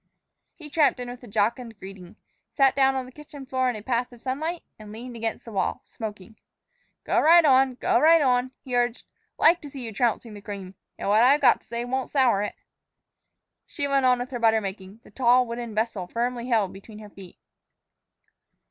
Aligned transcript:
He 0.55 0.67
tramped 0.71 0.99
in 0.99 1.11
with 1.11 1.21
a 1.23 1.27
jocund 1.27 1.77
greeting, 1.77 2.15
sat 2.49 2.75
down 2.75 2.95
on 2.95 3.05
the 3.05 3.11
kitchen 3.11 3.45
floor 3.45 3.69
in 3.69 3.75
a 3.75 3.83
path 3.83 4.11
of 4.11 4.19
sunlight, 4.19 4.63
and 4.79 4.91
leaned 4.91 5.15
against 5.15 5.45
the 5.45 5.51
wall, 5.51 5.81
smoking. 5.83 6.37
"Go 7.03 7.19
right 7.19 7.45
on 7.45 7.75
go 7.75 7.99
right 7.99 8.19
on," 8.19 8.49
he 8.63 8.75
urged. 8.75 9.03
"Like 9.37 9.61
to 9.61 9.69
see 9.69 9.83
you 9.85 9.93
trouncing 9.93 10.33
the 10.33 10.41
cream. 10.41 10.73
And 10.97 11.07
what 11.07 11.21
I've 11.21 11.39
got 11.41 11.61
to 11.61 11.67
say 11.67 11.85
won't 11.85 12.09
sour 12.09 12.41
it." 12.41 12.55
She 13.67 13.87
went 13.87 14.07
on 14.07 14.17
with 14.17 14.31
her 14.31 14.39
butter 14.39 14.59
making, 14.59 15.01
the 15.03 15.11
tall, 15.11 15.45
wooden 15.45 15.75
vessel 15.75 16.07
firmly 16.07 16.47
held 16.47 16.73
between 16.73 16.97
her 16.97 17.09
feet. 17.11 17.37